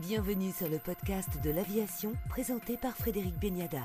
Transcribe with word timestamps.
Bienvenue 0.00 0.52
sur 0.52 0.68
le 0.68 0.78
podcast 0.78 1.28
de 1.42 1.50
l'aviation 1.50 2.12
présenté 2.28 2.76
par 2.76 2.96
Frédéric 2.96 3.36
Beniada. 3.40 3.82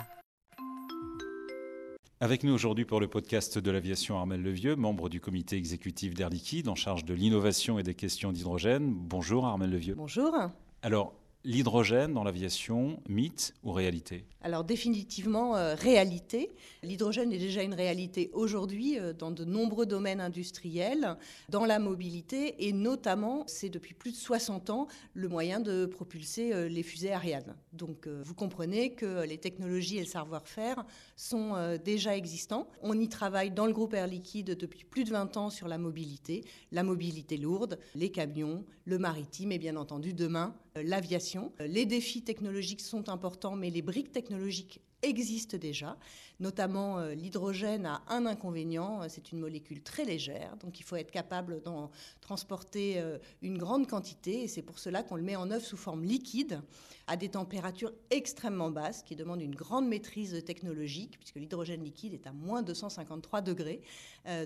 Avec 2.20 2.44
nous 2.44 2.54
aujourd'hui 2.54 2.86
pour 2.86 3.00
le 3.00 3.08
podcast 3.08 3.58
de 3.58 3.72
l'aviation 3.72 4.20
Armel 4.20 4.44
Levieux, 4.44 4.76
membre 4.76 5.10
du 5.10 5.20
comité 5.20 5.56
exécutif 5.56 6.14
d'Air 6.14 6.30
Liquide 6.30 6.68
en 6.68 6.76
charge 6.76 7.04
de 7.04 7.16
l'innovation 7.16 7.80
et 7.80 7.84
des 7.84 7.96
questions 7.96 8.32
d'hydrogène. 8.32 8.94
Bonjour 8.94 9.48
Armel 9.48 9.72
Levieux. 9.72 9.96
Bonjour. 9.96 10.36
Alors, 10.84 11.16
L'hydrogène 11.46 12.14
dans 12.14 12.24
l'aviation, 12.24 13.02
mythe 13.10 13.54
ou 13.64 13.74
réalité? 13.74 14.24
Alors 14.44 14.64
définitivement 14.64 15.58
euh, 15.58 15.76
réalité. 15.76 16.56
L'hydrogène 16.84 17.34
est 17.34 17.38
déjà 17.38 17.64
une 17.64 17.74
réalité 17.74 18.30
aujourd'hui 18.32 18.98
euh, 18.98 19.12
dans 19.12 19.30
de 19.30 19.44
nombreux 19.44 19.86
domaines 19.86 20.22
industriels, 20.22 21.18
dans 21.50 21.66
la 21.66 21.80
mobilité 21.80 22.66
et 22.66 22.72
notamment, 22.72 23.44
c'est 23.48 23.68
depuis 23.68 23.94
plus 23.94 24.12
de 24.12 24.16
60 24.16 24.70
ans, 24.70 24.88
le 25.16 25.28
moyen 25.28 25.60
de 25.60 25.86
propulser 25.86 26.54
euh, 26.54 26.70
les 26.70 26.82
fusées 26.82 27.12
Ariane. 27.12 27.56
Donc 27.74 28.08
vous 28.08 28.36
comprenez 28.36 28.94
que 28.94 29.26
les 29.26 29.38
technologies 29.38 29.98
et 29.98 30.02
le 30.02 30.06
savoir-faire 30.06 30.86
sont 31.18 31.78
déjà 31.84 32.16
existants. 32.16 32.70
On 32.82 33.00
y 33.00 33.10
travaille 33.10 33.50
dans 33.50 33.66
le 33.66 33.74
groupe 33.74 33.94
Air 33.96 34.08
Liquide 34.08 34.56
depuis 34.56 34.84
plus 34.84 35.04
de 35.04 35.10
20 35.10 35.38
ans 35.38 35.50
sur 35.50 35.68
la 35.68 35.78
mobilité, 35.78 36.44
la 36.72 36.84
mobilité 36.84 37.36
lourde, 37.36 37.80
les 37.96 38.12
camions, 38.12 38.64
le 38.86 39.00
maritime 39.00 39.52
et 39.52 39.58
bien 39.58 39.76
entendu 39.76 40.14
demain 40.14 40.54
l'aviation. 40.76 41.33
Les 41.60 41.86
défis 41.86 42.24
technologiques 42.24 42.82
sont 42.82 43.10
importants, 43.10 43.56
mais 43.56 43.70
les 43.70 43.82
briques 43.82 44.12
technologiques 44.12 44.82
existent 45.04 45.58
déjà. 45.58 45.98
Notamment, 46.40 46.98
euh, 46.98 47.14
l'hydrogène 47.14 47.86
a 47.86 48.02
un 48.08 48.26
inconvénient, 48.26 49.04
euh, 49.04 49.06
c'est 49.08 49.32
une 49.32 49.40
molécule 49.40 49.82
très 49.82 50.04
légère, 50.04 50.58
donc 50.58 50.80
il 50.80 50.84
faut 50.84 50.96
être 50.96 51.12
capable 51.12 51.62
d'en 51.62 51.92
transporter 52.22 52.96
euh, 52.98 53.20
une 53.42 53.58
grande 53.58 53.88
quantité, 53.88 54.44
et 54.44 54.48
c'est 54.48 54.64
pour 54.64 54.80
cela 54.80 55.04
qu'on 55.04 55.16
le 55.16 55.22
met 55.22 55.36
en 55.36 55.52
œuvre 55.52 55.64
sous 55.64 55.78
forme 55.78 56.04
liquide, 56.04 56.62
à 57.08 57.18
des 57.18 57.30
températures 57.30 57.94
extrêmement 58.10 58.72
basses, 58.72 59.04
qui 59.04 59.16
demandent 59.16 59.42
une 59.42 59.56
grande 59.56 59.88
maîtrise 59.88 60.44
technologique, 60.44 61.18
puisque 61.20 61.36
l'hydrogène 61.36 61.84
liquide 61.84 62.14
est 62.14 62.28
à 62.28 62.32
moins 62.32 62.62
253 62.62 63.42
degrés. 63.42 63.82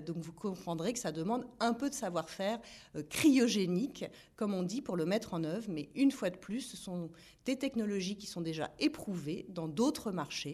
donc 0.06 0.16
vous 0.18 0.32
comprendrez 0.32 0.92
que 0.92 0.98
ça 0.98 1.12
demande 1.12 1.46
un 1.60 1.72
peu 1.72 1.88
de 1.88 1.94
savoir-faire 1.94 2.58
cryogénique, 3.10 4.06
comme 4.34 4.54
on 4.54 4.64
dit, 4.64 4.82
pour 4.82 4.96
le 4.96 5.06
mettre 5.06 5.34
en 5.34 5.44
œuvre, 5.44 5.66
mais 5.68 5.88
une 5.94 6.10
fois 6.10 6.30
de 6.30 6.36
plus, 6.36 6.62
ce 6.62 6.76
sont 6.76 7.10
des 7.44 7.56
technologies 7.56 8.16
qui 8.16 8.26
sont 8.26 8.40
déjà 8.40 8.70
éprouvées 8.78 9.46
dans 9.48 9.68
d'autres 9.68 10.10
marchés. 10.10 10.47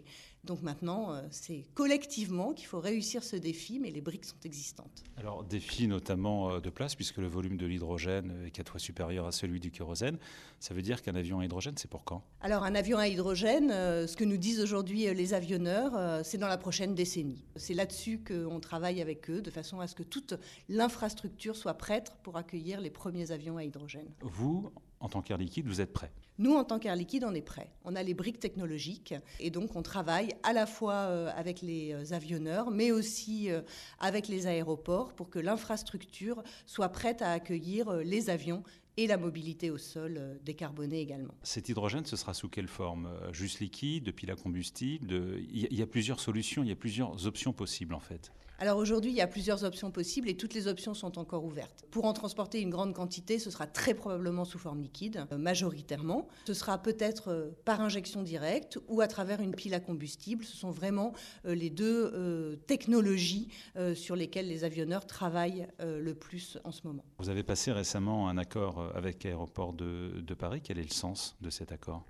Donc 0.44 0.62
maintenant, 0.62 1.14
euh, 1.14 1.22
c'est 1.30 1.66
collectivement 1.74 2.52
qu'il 2.52 2.66
faut 2.66 2.80
réussir 2.80 3.24
ce 3.24 3.36
défi, 3.36 3.78
mais 3.80 3.90
les 3.90 4.02
briques 4.02 4.26
sont 4.26 4.40
existantes. 4.44 5.02
Alors, 5.16 5.42
défi 5.42 5.88
notamment 5.88 6.50
euh, 6.50 6.60
de 6.60 6.68
place, 6.68 6.94
puisque 6.94 7.16
le 7.16 7.28
volume 7.28 7.56
de 7.56 7.64
l'hydrogène 7.64 8.44
est 8.46 8.50
quatre 8.50 8.70
fois 8.70 8.80
supérieur 8.80 9.26
à 9.26 9.32
celui 9.32 9.58
du 9.58 9.70
kérosène. 9.70 10.18
Ça 10.60 10.74
veut 10.74 10.82
dire 10.82 11.00
qu'un 11.00 11.14
avion 11.14 11.40
à 11.40 11.44
hydrogène, 11.46 11.74
c'est 11.78 11.90
pour 11.90 12.04
quand? 12.04 12.22
Alors, 12.40 12.64
un 12.64 12.74
avion 12.74 12.98
à 12.98 13.08
hydrogène, 13.08 13.70
euh, 13.70 14.06
ce 14.06 14.16
que 14.16 14.24
nous 14.24 14.36
disent 14.36 14.60
aujourd'hui 14.60 15.12
les 15.14 15.34
avionneurs, 15.34 16.24
c'est 16.24 16.38
dans 16.38 16.48
la 16.48 16.58
prochaine 16.58 16.94
décennie. 16.94 17.44
C'est 17.56 17.74
là-dessus 17.74 18.22
qu'on 18.22 18.60
travaille 18.60 19.00
avec 19.00 19.30
eux, 19.30 19.40
de 19.40 19.50
façon 19.50 19.80
à 19.80 19.86
ce 19.86 19.94
que 19.94 20.02
toute 20.02 20.34
l'infrastructure 20.68 21.56
soit 21.56 21.74
prête 21.74 22.12
pour 22.22 22.36
accueillir 22.36 22.80
les 22.80 22.90
premiers 22.90 23.32
avions 23.32 23.56
à 23.56 23.64
hydrogène. 23.64 24.10
Vous, 24.20 24.70
en 25.04 25.08
tant 25.08 25.20
qu'Air 25.20 25.36
Liquide, 25.36 25.66
vous 25.66 25.82
êtes 25.82 25.92
prêt? 25.92 26.10
Nous, 26.38 26.54
en 26.54 26.64
tant 26.64 26.78
qu'Air 26.78 26.96
Liquide, 26.96 27.24
on 27.24 27.34
est 27.34 27.42
prêt. 27.42 27.68
On 27.84 27.94
a 27.94 28.02
les 28.02 28.14
briques 28.14 28.40
technologiques 28.40 29.14
et 29.38 29.50
donc 29.50 29.76
on 29.76 29.82
travaille 29.82 30.30
à 30.42 30.54
la 30.54 30.64
fois 30.64 30.94
euh, 30.94 31.30
avec 31.36 31.60
les 31.60 31.92
euh, 31.92 32.14
avionneurs, 32.14 32.70
mais 32.70 32.90
aussi 32.90 33.50
euh, 33.50 33.60
avec 34.00 34.28
les 34.28 34.46
aéroports 34.46 35.12
pour 35.12 35.28
que 35.28 35.38
l'infrastructure 35.38 36.42
soit 36.64 36.88
prête 36.88 37.20
à 37.20 37.32
accueillir 37.32 37.92
les 37.98 38.30
avions 38.30 38.64
et 38.96 39.06
la 39.06 39.16
mobilité 39.16 39.70
au 39.70 39.78
sol 39.78 40.38
décarbonée 40.44 41.00
également. 41.00 41.34
Cet 41.42 41.68
hydrogène, 41.68 42.04
ce 42.06 42.16
sera 42.16 42.34
sous 42.34 42.48
quelle 42.48 42.68
forme 42.68 43.08
Juste 43.32 43.60
liquide, 43.60 44.04
depuis 44.04 44.26
la 44.26 44.36
combustible 44.36 45.12
Il 45.50 45.74
y 45.74 45.82
a 45.82 45.86
plusieurs 45.86 46.20
solutions, 46.20 46.62
il 46.62 46.68
y 46.68 46.72
a 46.72 46.76
plusieurs 46.76 47.26
options 47.26 47.52
possibles 47.52 47.94
en 47.94 48.00
fait. 48.00 48.32
Alors 48.60 48.78
aujourd'hui, 48.78 49.10
il 49.10 49.16
y 49.16 49.20
a 49.20 49.26
plusieurs 49.26 49.64
options 49.64 49.90
possibles 49.90 50.28
et 50.28 50.36
toutes 50.36 50.54
les 50.54 50.68
options 50.68 50.94
sont 50.94 51.18
encore 51.18 51.44
ouvertes. 51.44 51.84
Pour 51.90 52.04
en 52.04 52.12
transporter 52.12 52.60
une 52.60 52.70
grande 52.70 52.94
quantité, 52.94 53.40
ce 53.40 53.50
sera 53.50 53.66
très 53.66 53.94
probablement 53.94 54.44
sous 54.44 54.58
forme 54.58 54.80
liquide, 54.80 55.26
euh, 55.32 55.38
majoritairement. 55.38 56.28
Ce 56.46 56.54
sera 56.54 56.78
peut-être 56.78 57.28
euh, 57.28 57.50
par 57.64 57.80
injection 57.80 58.22
directe 58.22 58.78
ou 58.86 59.00
à 59.00 59.08
travers 59.08 59.40
une 59.40 59.54
pile 59.54 59.74
à 59.74 59.80
combustible. 59.80 60.44
Ce 60.44 60.56
sont 60.56 60.70
vraiment 60.70 61.12
euh, 61.46 61.54
les 61.54 61.70
deux 61.70 62.58
technologies 62.66 63.48
sur 63.94 64.16
lesquelles 64.16 64.48
les 64.48 64.64
avionneurs 64.64 65.06
travaillent 65.06 65.66
le 65.80 66.14
plus 66.14 66.58
en 66.64 66.72
ce 66.72 66.86
moment. 66.86 67.04
Vous 67.18 67.28
avez 67.28 67.42
passé 67.42 67.72
récemment 67.72 68.28
un 68.28 68.38
accord 68.38 68.83
avec 68.94 69.24
Aéroport 69.26 69.72
de, 69.72 70.20
de 70.20 70.34
Paris. 70.34 70.60
Quel 70.62 70.78
est 70.78 70.82
le 70.82 70.88
sens 70.90 71.36
de 71.40 71.50
cet 71.50 71.72
accord? 71.72 72.04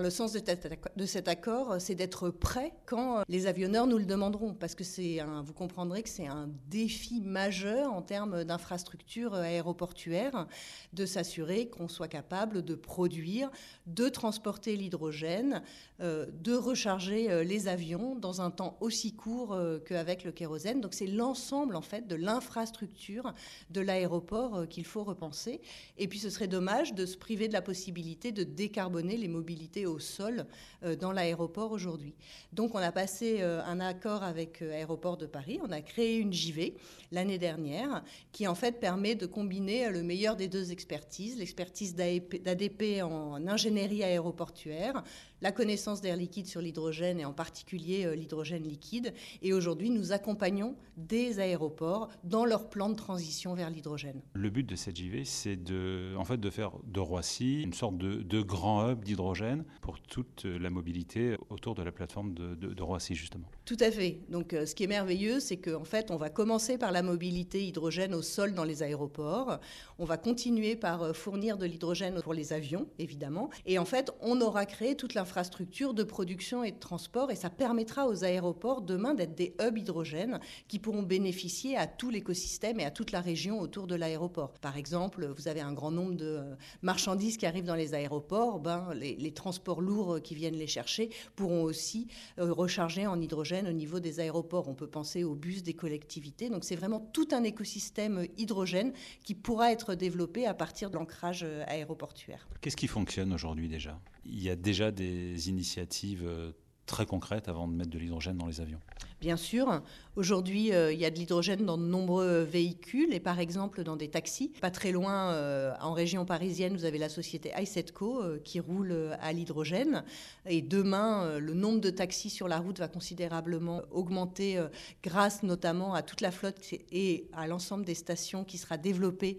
Le 0.00 0.10
sens 0.10 0.32
de 0.32 1.06
cet 1.06 1.28
accord, 1.28 1.76
c'est 1.78 1.94
d'être 1.94 2.30
prêt 2.30 2.72
quand 2.86 3.22
les 3.28 3.46
avionneurs 3.46 3.86
nous 3.86 3.98
le 3.98 4.04
demanderont, 4.04 4.54
parce 4.54 4.74
que 4.74 4.84
c'est 4.84 5.18
vous 5.44 5.52
comprendrez 5.52 6.02
que 6.02 6.08
c'est 6.08 6.26
un 6.26 6.48
défi 6.68 7.20
majeur 7.20 7.92
en 7.92 8.02
termes 8.02 8.44
d'infrastructures 8.44 9.34
aéroportuaires, 9.34 10.46
de 10.92 11.06
s'assurer 11.06 11.68
qu'on 11.68 11.88
soit 11.88 12.08
capable 12.08 12.62
de 12.62 12.74
produire, 12.74 13.50
de 13.86 14.08
transporter 14.08 14.76
l'hydrogène, 14.76 15.62
euh, 16.00 16.26
de 16.42 16.54
recharger 16.54 17.30
euh, 17.30 17.44
les 17.44 17.68
avions 17.68 18.16
dans 18.16 18.40
un 18.40 18.50
temps 18.50 18.76
aussi 18.80 19.14
court 19.14 19.52
euh, 19.52 19.78
qu'avec 19.78 20.24
le 20.24 20.32
kérosène. 20.32 20.80
Donc 20.80 20.92
c'est 20.92 21.06
l'ensemble 21.06 21.76
en 21.76 21.82
fait 21.82 22.08
de 22.08 22.16
l'infrastructure 22.16 23.32
de 23.70 23.80
l'aéroport 23.80 24.66
qu'il 24.68 24.84
faut 24.84 25.04
repenser. 25.04 25.60
Et 25.96 26.08
puis 26.08 26.18
ce 26.18 26.30
serait 26.30 26.48
dommage 26.48 26.94
de 26.94 27.06
se 27.06 27.16
priver 27.16 27.46
de 27.46 27.52
la 27.52 27.62
possibilité 27.62 28.32
de 28.32 28.42
décarboner 28.42 29.16
les 29.16 29.28
mobilités 29.28 29.83
au 29.86 29.98
sol 29.98 30.46
euh, 30.84 30.96
dans 30.96 31.12
l'aéroport 31.12 31.72
aujourd'hui. 31.72 32.14
Donc 32.52 32.74
on 32.74 32.78
a 32.78 32.92
passé 32.92 33.38
euh, 33.40 33.62
un 33.64 33.80
accord 33.80 34.22
avec 34.22 34.62
euh, 34.62 34.72
Aéroport 34.72 35.16
de 35.16 35.26
Paris, 35.26 35.58
on 35.62 35.72
a 35.72 35.80
créé 35.80 36.18
une 36.18 36.32
JV 36.32 36.74
l'année 37.12 37.38
dernière 37.38 38.02
qui 38.32 38.46
en 38.46 38.54
fait 38.54 38.80
permet 38.80 39.14
de 39.14 39.26
combiner 39.26 39.90
le 39.90 40.02
meilleur 40.02 40.36
des 40.36 40.48
deux 40.48 40.72
expertises, 40.72 41.38
l'expertise 41.38 41.94
d'ADP 41.94 43.02
en 43.02 43.46
ingénierie 43.46 44.02
aéroportuaire, 44.02 45.02
la 45.40 45.52
connaissance 45.52 46.00
d'Air 46.00 46.16
Liquide 46.16 46.46
sur 46.46 46.60
l'hydrogène 46.60 47.20
et 47.20 47.24
en 47.24 47.32
particulier 47.32 48.16
l'hydrogène 48.16 48.62
liquide. 48.62 49.12
Et 49.42 49.52
aujourd'hui, 49.52 49.90
nous 49.90 50.12
accompagnons 50.12 50.74
des 50.96 51.38
aéroports 51.38 52.08
dans 52.24 52.44
leur 52.44 52.70
plan 52.70 52.88
de 52.88 52.94
transition 52.94 53.54
vers 53.54 53.70
l'hydrogène. 53.70 54.22
Le 54.32 54.50
but 54.50 54.64
de 54.64 54.74
cette 54.74 54.96
JV, 54.96 55.24
c'est 55.24 55.62
de, 55.62 56.16
faire 56.50 56.72
de 56.84 57.00
Roissy 57.00 57.62
une 57.62 57.74
sorte 57.74 57.98
de 57.98 58.42
grand 58.42 58.90
hub 58.90 59.04
d'hydrogène 59.04 59.64
pour 59.80 60.00
toute 60.00 60.44
la 60.44 60.70
mobilité 60.70 61.36
autour 61.50 61.74
de 61.74 61.82
la 61.82 61.92
plateforme 61.92 62.34
de, 62.34 62.82
Roissy, 62.82 63.14
justement. 63.14 63.50
Tout 63.64 63.78
à 63.80 63.90
fait. 63.90 64.20
Donc, 64.28 64.52
euh, 64.52 64.66
ce 64.66 64.74
qui 64.74 64.84
est 64.84 64.88
merveilleux, 64.88 65.40
c'est 65.40 65.56
qu'en 65.56 65.84
fait, 65.84 66.10
on 66.10 66.16
va 66.16 66.28
commencer 66.28 66.76
par 66.76 66.92
la 66.92 67.02
mobilité 67.02 67.64
hydrogène 67.66 68.14
au 68.14 68.20
sol 68.20 68.52
dans 68.52 68.64
les 68.64 68.82
aéroports. 68.82 69.58
On 69.98 70.04
va 70.04 70.18
continuer 70.18 70.76
par 70.76 71.02
euh, 71.02 71.12
fournir 71.14 71.56
de 71.56 71.64
l'hydrogène 71.64 72.20
pour 72.20 72.34
les 72.34 72.52
avions, 72.52 72.86
évidemment. 72.98 73.48
Et 73.64 73.78
en 73.78 73.86
fait, 73.86 74.10
on 74.20 74.42
aura 74.42 74.66
créé 74.66 74.96
toute 74.96 75.14
l'infrastructure 75.14 75.94
de 75.94 76.02
production 76.02 76.62
et 76.62 76.72
de 76.72 76.78
transport. 76.78 77.30
Et 77.30 77.36
ça 77.36 77.48
permettra 77.48 78.06
aux 78.06 78.22
aéroports 78.22 78.82
demain 78.82 79.14
d'être 79.14 79.34
des 79.34 79.54
hubs 79.62 79.78
hydrogène 79.78 80.40
qui 80.68 80.78
pourront 80.78 81.02
bénéficier 81.02 81.78
à 81.78 81.86
tout 81.86 82.10
l'écosystème 82.10 82.80
et 82.80 82.84
à 82.84 82.90
toute 82.90 83.12
la 83.12 83.22
région 83.22 83.60
autour 83.60 83.86
de 83.86 83.94
l'aéroport. 83.94 84.52
Par 84.60 84.76
exemple, 84.76 85.26
vous 85.38 85.48
avez 85.48 85.62
un 85.62 85.72
grand 85.72 85.90
nombre 85.90 86.16
de 86.16 86.26
euh, 86.26 86.54
marchandises 86.82 87.38
qui 87.38 87.46
arrivent 87.46 87.64
dans 87.64 87.76
les 87.76 87.94
aéroports. 87.94 88.60
Ben, 88.60 88.92
les, 88.92 89.16
les 89.16 89.32
transports 89.32 89.80
lourds 89.80 90.20
qui 90.22 90.34
viennent 90.34 90.58
les 90.58 90.66
chercher 90.66 91.08
pourront 91.34 91.62
aussi 91.62 92.08
recharger 92.36 93.06
en 93.06 93.18
hydrogène 93.18 93.53
au 93.62 93.72
niveau 93.72 94.00
des 94.00 94.20
aéroports. 94.20 94.68
On 94.68 94.74
peut 94.74 94.86
penser 94.86 95.24
aux 95.24 95.34
bus 95.34 95.62
des 95.62 95.74
collectivités. 95.74 96.50
Donc 96.50 96.64
c'est 96.64 96.76
vraiment 96.76 97.00
tout 97.00 97.28
un 97.32 97.44
écosystème 97.44 98.26
hydrogène 98.36 98.92
qui 99.24 99.34
pourra 99.34 99.72
être 99.72 99.94
développé 99.94 100.46
à 100.46 100.54
partir 100.54 100.90
de 100.90 100.96
l'ancrage 100.96 101.46
aéroportuaire. 101.66 102.48
Qu'est-ce 102.60 102.76
qui 102.76 102.88
fonctionne 102.88 103.32
aujourd'hui 103.32 103.68
déjà? 103.68 104.00
Il 104.24 104.42
y 104.42 104.50
a 104.50 104.56
déjà 104.56 104.90
des 104.90 105.48
initiatives 105.48 106.24
euh, 106.24 106.52
très 106.86 107.06
concrètes 107.06 107.48
avant 107.48 107.68
de 107.68 107.74
mettre 107.74 107.90
de 107.90 107.98
l'hydrogène 107.98 108.36
dans 108.36 108.46
les 108.46 108.60
avions 108.60 108.80
Bien 109.24 109.38
sûr, 109.38 109.80
aujourd'hui, 110.16 110.74
euh, 110.74 110.92
il 110.92 111.00
y 111.00 111.06
a 111.06 111.10
de 111.10 111.16
l'hydrogène 111.16 111.64
dans 111.64 111.78
de 111.78 111.82
nombreux 111.82 112.42
véhicules 112.42 113.14
et 113.14 113.20
par 113.20 113.40
exemple 113.40 113.82
dans 113.82 113.96
des 113.96 114.08
taxis. 114.08 114.52
Pas 114.60 114.70
très 114.70 114.92
loin, 114.92 115.30
euh, 115.30 115.72
en 115.80 115.94
région 115.94 116.26
parisienne, 116.26 116.76
vous 116.76 116.84
avez 116.84 116.98
la 116.98 117.08
société 117.08 117.50
iSetco 117.58 118.22
euh, 118.22 118.38
qui 118.44 118.60
roule 118.60 119.16
à 119.22 119.32
l'hydrogène. 119.32 120.04
Et 120.44 120.60
demain, 120.60 121.38
le 121.38 121.54
nombre 121.54 121.80
de 121.80 121.88
taxis 121.88 122.28
sur 122.28 122.48
la 122.48 122.58
route 122.58 122.80
va 122.80 122.88
considérablement 122.88 123.80
augmenter 123.92 124.62
grâce 125.02 125.42
notamment 125.42 125.94
à 125.94 126.02
toute 126.02 126.20
la 126.20 126.30
flotte 126.30 126.60
et 126.92 127.26
à 127.32 127.46
l'ensemble 127.46 127.86
des 127.86 127.94
stations 127.94 128.44
qui 128.44 128.58
sera 128.58 128.76
développée 128.76 129.38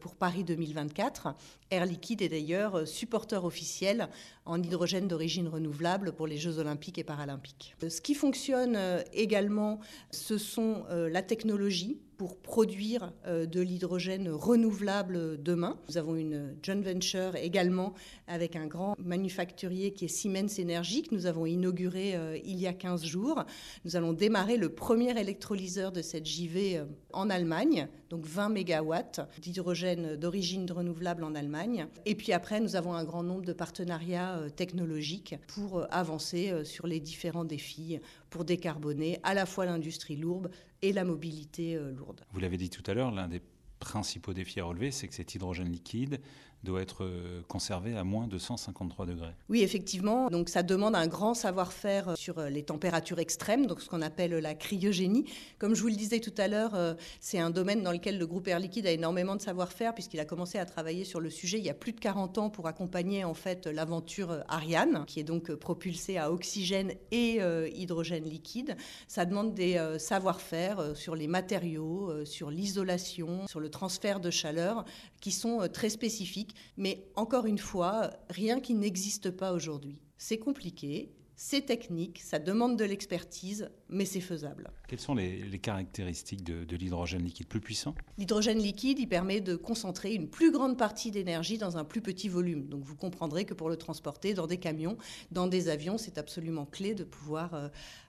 pour 0.00 0.16
Paris 0.16 0.44
2024. 0.44 1.34
Air 1.70 1.86
Liquide 1.86 2.20
est 2.20 2.28
d'ailleurs 2.28 2.86
supporteur 2.86 3.46
officiel 3.46 4.10
en 4.44 4.62
hydrogène 4.62 5.08
d'origine 5.08 5.48
renouvelable 5.48 6.12
pour 6.12 6.26
les 6.26 6.36
Jeux 6.36 6.58
olympiques 6.58 6.98
et 6.98 7.04
paralympiques. 7.04 7.74
Ce 7.88 8.00
qui 8.02 8.14
fonctionne 8.14 8.76
également, 9.14 9.80
ce 10.10 10.38
sont 10.38 10.84
la 10.90 11.22
technologie 11.22 11.98
pour 12.24 12.38
produire 12.38 13.12
de 13.26 13.60
l'hydrogène 13.60 14.30
renouvelable 14.30 15.42
demain. 15.42 15.76
Nous 15.90 15.98
avons 15.98 16.16
une 16.16 16.56
joint 16.62 16.80
venture 16.80 17.36
également 17.36 17.92
avec 18.28 18.56
un 18.56 18.66
grand 18.66 18.94
manufacturier 18.98 19.92
qui 19.92 20.06
est 20.06 20.08
Siemens 20.08 20.58
Energy 20.58 21.02
que 21.02 21.14
nous 21.14 21.26
avons 21.26 21.44
inauguré 21.44 22.14
il 22.42 22.58
y 22.58 22.66
a 22.66 22.72
15 22.72 23.04
jours. 23.04 23.44
Nous 23.84 23.96
allons 23.96 24.14
démarrer 24.14 24.56
le 24.56 24.70
premier 24.70 25.20
électrolyseur 25.20 25.92
de 25.92 26.00
cette 26.00 26.24
JV 26.24 26.80
en 27.12 27.30
Allemagne, 27.30 27.88
donc 28.10 28.26
20 28.26 28.48
MW 28.50 28.94
d'hydrogène 29.40 30.16
d'origine 30.16 30.70
renouvelable 30.70 31.24
en 31.24 31.34
Allemagne. 31.34 31.86
Et 32.06 32.14
puis 32.14 32.32
après, 32.32 32.60
nous 32.60 32.76
avons 32.76 32.94
un 32.94 33.04
grand 33.04 33.22
nombre 33.22 33.44
de 33.44 33.52
partenariats 33.52 34.36
euh, 34.36 34.48
technologiques 34.48 35.36
pour 35.48 35.78
euh, 35.78 35.86
avancer 35.90 36.50
euh, 36.50 36.64
sur 36.64 36.86
les 36.86 37.00
différents 37.00 37.44
défis 37.44 37.98
pour 38.30 38.44
décarboner 38.44 39.20
à 39.22 39.34
la 39.34 39.46
fois 39.46 39.64
l'industrie 39.64 40.16
lourde 40.16 40.50
et 40.88 40.92
la 40.92 41.04
mobilité 41.04 41.78
lourde. 41.96 42.24
Vous 42.32 42.40
l'avez 42.40 42.56
dit 42.56 42.70
tout 42.70 42.82
à 42.86 42.94
l'heure, 42.94 43.10
l'un 43.10 43.28
des 43.28 43.40
principaux 43.80 44.32
défis 44.32 44.60
à 44.60 44.64
relever, 44.64 44.90
c'est 44.90 45.08
que 45.08 45.14
cet 45.14 45.34
hydrogène 45.34 45.70
liquide 45.70 46.20
doit 46.64 46.82
être 46.82 47.04
euh, 47.04 47.42
conservé 47.46 47.96
à 47.96 48.02
moins 48.02 48.26
de 48.26 48.38
153 48.38 49.06
degrés. 49.06 49.34
Oui, 49.48 49.62
effectivement. 49.62 50.28
Donc 50.30 50.48
ça 50.48 50.62
demande 50.62 50.96
un 50.96 51.06
grand 51.06 51.34
savoir-faire 51.34 52.08
euh, 52.08 52.16
sur 52.16 52.38
euh, 52.38 52.48
les 52.48 52.64
températures 52.64 53.20
extrêmes, 53.20 53.66
donc 53.66 53.80
ce 53.80 53.88
qu'on 53.88 54.02
appelle 54.02 54.32
la 54.32 54.54
cryogénie. 54.54 55.26
Comme 55.58 55.74
je 55.74 55.82
vous 55.82 55.88
le 55.88 55.94
disais 55.94 56.18
tout 56.18 56.34
à 56.38 56.48
l'heure, 56.48 56.96
c'est 57.20 57.38
un 57.38 57.50
domaine 57.50 57.82
dans 57.82 57.92
lequel 57.92 58.18
le 58.18 58.26
groupe 58.26 58.48
Air 58.48 58.58
Liquide 58.58 58.86
a 58.86 58.90
énormément 58.90 59.36
de 59.36 59.42
savoir-faire 59.42 59.94
puisqu'il 59.94 60.18
a 60.18 60.24
commencé 60.24 60.58
à 60.58 60.64
travailler 60.64 61.04
sur 61.04 61.20
le 61.20 61.28
sujet 61.28 61.58
il 61.58 61.64
y 61.64 61.70
a 61.70 61.74
plus 61.74 61.92
de 61.92 62.00
40 62.00 62.38
ans 62.38 62.50
pour 62.50 62.66
accompagner 62.66 63.24
en 63.24 63.34
fait 63.34 63.66
l'aventure 63.66 64.42
Ariane, 64.48 65.04
qui 65.06 65.20
est 65.20 65.24
donc 65.24 65.52
propulsée 65.54 66.16
à 66.16 66.32
oxygène 66.32 66.92
et 67.10 67.40
hydrogène 67.74 68.24
liquide. 68.24 68.76
Ça 69.06 69.26
demande 69.26 69.54
des 69.54 69.80
savoir-faire 69.98 70.96
sur 70.96 71.14
les 71.14 71.28
matériaux, 71.28 72.24
sur 72.24 72.50
l'isolation, 72.50 73.46
sur 73.46 73.60
le 73.60 73.68
transfert 73.68 74.20
de 74.20 74.30
chaleur 74.30 74.84
qui 75.20 75.32
sont 75.32 75.68
très 75.72 75.90
spécifiques 75.90 76.53
mais 76.76 77.06
encore 77.16 77.46
une 77.46 77.58
fois, 77.58 78.10
rien 78.30 78.60
qui 78.60 78.74
n'existe 78.74 79.30
pas 79.30 79.52
aujourd'hui. 79.52 80.00
C'est 80.16 80.38
compliqué, 80.38 81.12
c'est 81.36 81.62
technique, 81.62 82.20
ça 82.22 82.38
demande 82.38 82.78
de 82.78 82.84
l'expertise, 82.84 83.68
mais 83.88 84.04
c'est 84.04 84.20
faisable. 84.20 84.70
Quelles 84.86 85.00
sont 85.00 85.14
les, 85.14 85.58
caractéristiques 85.58 86.44
de, 86.44 86.64
de 86.64 86.76
l'hydrogène 86.76 87.22
liquide 87.22 87.48
plus 87.48 87.60
puissant? 87.60 87.94
L'hydrogène 88.18 88.58
liquide, 88.58 89.00
il 89.00 89.08
permet 89.08 89.40
de 89.40 89.56
concentrer 89.56 90.14
une 90.14 90.28
plus 90.28 90.52
grande 90.52 90.78
partie 90.78 91.10
d'énergie 91.10 91.58
dans 91.58 91.76
un 91.76 91.84
plus 91.84 92.00
petit 92.00 92.28
volume. 92.28 92.68
Donc 92.68 92.84
vous 92.84 92.94
comprendrez 92.94 93.44
que 93.44 93.54
pour 93.54 93.68
le 93.68 93.76
transporter 93.76 94.32
dans 94.32 94.46
des 94.46 94.58
camions, 94.58 94.96
dans 95.32 95.48
des 95.48 95.68
avions, 95.68 95.98
c'est 95.98 96.18
absolument 96.18 96.66
clé 96.66 96.94
de 96.94 97.02
pouvoir 97.02 97.54
euh, 97.54 97.68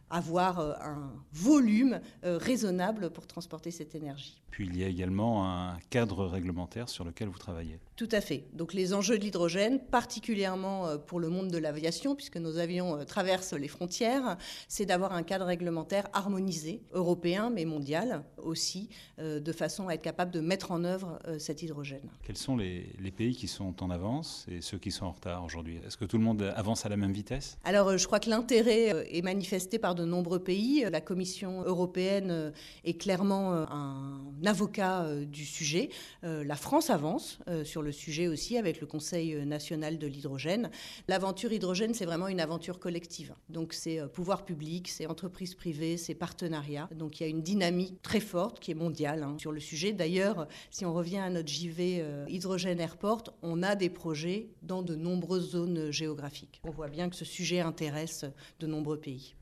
avoir 0.09 0.59
euh, 0.59 0.73
un 0.81 1.11
volume 1.31 1.99
euh, 2.23 2.37
raisonnable 2.37 3.09
pour 3.09 3.27
transporter 3.27 3.71
cette 3.71 3.95
énergie. 3.95 4.41
Puis 4.51 4.67
il 4.67 4.77
y 4.77 4.83
a 4.83 4.87
également 4.87 5.49
un 5.49 5.77
cadre 5.89 6.25
réglementaire 6.25 6.87
sur 6.87 7.03
lequel 7.03 7.27
vous 7.27 7.37
travaillez. 7.37 7.77
Tout 7.97 8.07
à 8.11 8.21
fait. 8.21 8.45
Donc 8.53 8.73
les 8.73 8.93
enjeux 8.93 9.17
de 9.17 9.23
l'hydrogène, 9.23 9.79
particulièrement 9.79 10.87
euh, 10.87 10.97
pour 10.97 11.19
le 11.19 11.29
monde 11.29 11.49
de 11.49 11.57
l'aviation, 11.57 12.15
puisque 12.15 12.37
nos 12.37 12.57
avions 12.57 13.03
traversent 13.05 13.53
les 13.53 13.67
frontières, 13.67 14.37
c'est 14.67 14.85
d'avoir 14.85 15.13
un 15.13 15.23
cadre 15.23 15.45
réglementaire 15.45 16.07
harmonisé, 16.13 16.83
européen 16.93 17.49
mais 17.49 17.65
mondial 17.65 18.23
aussi, 18.37 18.89
de 19.17 19.51
façon 19.51 19.87
à 19.87 19.95
être 19.95 20.01
capable 20.01 20.31
de 20.31 20.39
mettre 20.39 20.71
en 20.71 20.83
œuvre 20.83 21.19
cet 21.39 21.63
hydrogène. 21.63 22.09
Quels 22.23 22.37
sont 22.37 22.55
les, 22.55 22.93
les 22.99 23.11
pays 23.11 23.35
qui 23.35 23.47
sont 23.47 23.83
en 23.83 23.89
avance 23.89 24.45
et 24.49 24.61
ceux 24.61 24.77
qui 24.77 24.91
sont 24.91 25.05
en 25.05 25.11
retard 25.11 25.43
aujourd'hui? 25.43 25.79
Est-ce 25.85 25.97
que 25.97 26.05
tout 26.05 26.17
le 26.17 26.23
monde 26.23 26.53
avance 26.55 26.85
à 26.85 26.89
la 26.89 26.97
même 26.97 27.11
vitesse? 27.11 27.57
Alors 27.63 27.97
je 27.97 28.05
crois 28.05 28.19
que 28.19 28.29
l'intérêt 28.29 29.07
est 29.09 29.21
manifesté 29.21 29.79
par 29.79 29.94
de 29.95 30.05
nombreux 30.05 30.39
pays. 30.39 30.85
La 30.91 31.01
Commission 31.01 31.63
européenne 31.63 32.29
euh, 32.29 32.51
est 32.83 32.95
clairement 32.95 33.53
euh, 33.53 33.65
un 33.69 34.21
avocat 34.45 35.03
euh, 35.03 35.25
du 35.25 35.45
sujet. 35.45 35.89
La 36.23 36.55
France 36.55 36.89
avance 36.89 37.39
sur 37.63 37.81
le 37.81 37.91
sujet 37.91 38.27
aussi 38.27 38.57
avec 38.57 38.81
le 38.81 38.87
Conseil 38.87 39.45
national 39.45 39.97
de 39.97 40.07
l'hydrogène. 40.07 40.69
L'aventure 41.07 41.53
hydrogène, 41.53 41.93
c'est 41.93 42.05
vraiment 42.05 42.27
une 42.27 42.39
aventure 42.39 42.79
collective. 42.79 43.33
Donc 43.49 43.73
c'est 43.73 43.99
pouvoir 44.11 44.43
public, 44.43 44.87
c'est 44.89 45.05
entreprises 45.05 45.53
privées, 45.53 45.97
c'est 45.97 46.15
partenariats. 46.15 46.89
Donc 46.95 47.19
il 47.19 47.23
y 47.23 47.25
a 47.25 47.29
une 47.29 47.41
dynamique 47.41 48.01
très 48.01 48.19
forte 48.19 48.59
qui 48.59 48.71
est 48.71 48.75
mondiale 48.75 49.23
hein, 49.23 49.35
sur 49.37 49.51
le 49.51 49.59
sujet. 49.59 49.93
D'ailleurs, 49.93 50.47
si 50.71 50.85
on 50.85 50.93
revient 50.93 51.19
à 51.19 51.29
notre 51.29 51.47
JV 51.47 52.03
Hydrogène 52.27 52.79
Airport, 52.79 53.23
on 53.41 53.61
a 53.63 53.75
des 53.75 53.89
projets 53.89 54.49
dans 54.63 54.81
de 54.81 54.95
nombreuses 54.95 55.51
zones 55.51 55.91
géographiques. 55.91 56.59
On 56.63 56.71
voit 56.71 56.89
bien 56.89 57.09
que 57.09 57.15
ce 57.15 57.25
sujet 57.25 57.59
intéresse 57.59 58.25
de 58.59 58.67
nombreux 58.67 58.99
pays. 58.99 59.35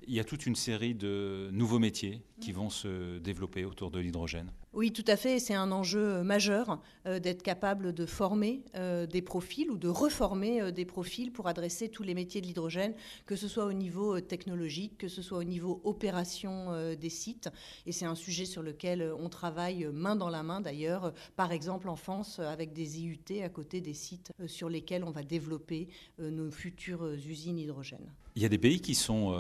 Une 0.46 0.56
série 0.56 0.96
de 0.96 1.50
nouveaux 1.52 1.80
métiers 1.80 2.22
qui 2.40 2.52
vont 2.52 2.70
se 2.70 3.20
développer 3.20 3.66
autour 3.66 3.92
de 3.92 4.00
l'hydrogène. 4.00 4.52
Oui, 4.74 4.92
tout 4.92 5.06
à 5.06 5.16
fait. 5.16 5.40
C'est 5.40 5.54
un 5.54 5.72
enjeu 5.72 6.24
majeur 6.24 6.82
euh, 7.06 7.20
d'être 7.20 7.44
capable 7.44 7.94
de 7.94 8.08
former 8.08 8.64
euh, 8.76 9.06
des 9.06 9.22
profils 9.22 9.70
ou 9.70 9.78
de 9.78 9.88
reformer 9.88 10.62
euh, 10.62 10.72
des 10.72 10.84
profils 10.84 11.32
pour 11.32 11.48
adresser 11.48 11.90
tous 11.90 12.02
les 12.02 12.16
métiers 12.16 12.42
de 12.42 12.48
l'hydrogène, 12.48 12.96
que 13.28 13.36
ce 13.36 13.48
soit 13.48 13.66
au 13.66 13.74
niveau 13.74 14.20
technologique, 14.20 14.98
que 14.98 15.08
ce 15.08 15.22
soit 15.22 15.38
au 15.38 15.44
niveau 15.44 15.80
opération 15.84 16.94
des 16.96 17.10
sites. 17.10 17.50
Et 17.86 17.92
c'est 17.92 18.06
un 18.06 18.16
sujet 18.16 18.46
sur 18.46 18.64
lequel 18.64 19.14
on 19.20 19.30
travaille 19.30 19.88
main 19.94 20.16
dans 20.16 20.30
la 20.30 20.42
main 20.42 20.60
d'ailleurs, 20.60 21.14
par 21.36 21.52
exemple 21.52 21.88
en 21.88 21.96
France, 21.96 22.40
avec 22.40 22.74
des 22.74 23.02
IUT 23.02 23.44
à 23.44 23.50
côté 23.50 23.80
des 23.80 23.94
sites 23.94 24.32
sur 24.48 24.70
lesquels 24.70 25.04
on 25.04 25.12
va 25.12 25.24
développer 25.24 25.88
nos 26.18 26.50
futures 26.50 27.06
usines 27.14 27.60
hydrogène. 27.60 28.12
Il 28.36 28.42
y 28.42 28.46
a 28.46 28.50
des 28.50 28.58
pays 28.58 28.82
qui, 28.82 28.96
sont, 28.96 29.38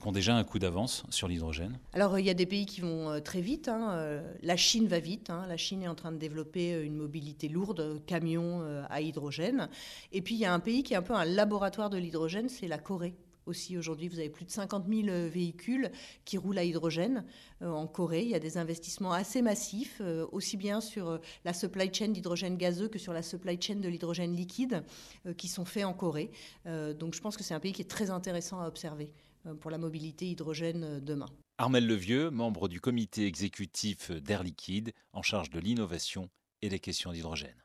qui 0.00 0.08
ont 0.08 0.12
déjà 0.12 0.34
un 0.36 0.44
coup 0.44 0.58
d'avance 0.58 1.04
sur 1.10 1.28
l'hydrogène 1.28 1.78
Alors 1.92 2.18
il 2.18 2.26
y 2.26 2.30
a 2.30 2.34
des 2.34 2.46
pays 2.46 2.66
qui 2.66 2.80
vont 2.80 3.20
très 3.20 3.40
vite. 3.40 3.68
Hein. 3.68 4.22
La 4.42 4.56
Chine 4.56 4.88
va 4.88 4.98
vite. 4.98 5.30
Hein. 5.30 5.44
La 5.48 5.56
Chine 5.56 5.82
est 5.82 5.88
en 5.88 5.94
train 5.94 6.12
de 6.12 6.18
développer 6.18 6.74
euh, 6.74 6.84
une 6.84 6.96
mobilité 6.96 7.48
lourde, 7.48 8.02
camion 8.06 8.60
euh, 8.62 8.84
à 8.88 9.00
hydrogène. 9.00 9.68
Et 10.12 10.22
puis 10.22 10.34
il 10.34 10.40
y 10.40 10.44
a 10.44 10.52
un 10.52 10.60
pays 10.60 10.82
qui 10.82 10.94
est 10.94 10.96
un 10.96 11.02
peu 11.02 11.14
un 11.14 11.24
laboratoire 11.24 11.90
de 11.90 11.98
l'hydrogène, 11.98 12.48
c'est 12.48 12.68
la 12.68 12.78
Corée 12.78 13.14
aussi 13.46 13.78
aujourd'hui, 13.78 14.08
vous 14.08 14.18
avez 14.18 14.28
plus 14.28 14.44
de 14.44 14.50
50 14.50 14.86
000 14.88 15.08
euh, 15.08 15.28
véhicules 15.28 15.90
qui 16.24 16.38
roulent 16.38 16.58
à 16.58 16.64
hydrogène 16.64 17.24
en 17.62 17.86
Corée. 17.86 18.22
Il 18.22 18.28
y 18.28 18.34
a 18.34 18.38
des 18.38 18.58
investissements 18.58 19.12
assez 19.12 19.40
massifs, 19.40 20.02
aussi 20.32 20.56
bien 20.56 20.80
sur 20.80 21.20
la 21.44 21.54
supply 21.54 21.92
chain 21.92 22.08
d'hydrogène 22.08 22.56
gazeux 22.56 22.88
que 22.88 22.98
sur 22.98 23.12
la 23.12 23.22
supply 23.22 23.60
chain 23.60 23.76
de 23.76 23.88
l'hydrogène 23.88 24.34
liquide, 24.34 24.84
qui 25.38 25.48
sont 25.48 25.64
faits 25.64 25.84
en 25.84 25.94
Corée. 25.94 26.30
donc 26.66 27.14
je 27.14 27.20
pense 27.20 27.36
que 27.36 27.42
c'est 27.42 27.54
un 27.54 27.60
pays 27.60 27.72
qui 27.72 27.80
est 27.80 27.86
très 27.90 28.10
intéressant 28.10 28.60
à 28.60 28.68
observer 28.68 29.10
pour 29.60 29.70
la 29.70 29.78
mobilité 29.78 30.26
hydrogène 30.26 31.00
demain. 31.00 31.28
Armel 31.58 31.86
Levieux, 31.86 32.30
membre 32.30 32.68
du 32.68 32.82
comité 32.82 33.26
exécutif 33.26 34.10
d'Air 34.10 34.42
Liquide, 34.42 34.92
en 35.14 35.22
charge 35.22 35.48
de 35.48 35.58
l'innovation 35.58 36.28
et 36.60 36.68
des 36.68 36.78
questions 36.78 37.12
d'hydrogène. 37.12 37.56